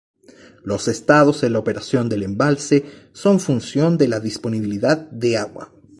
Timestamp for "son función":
3.13-3.99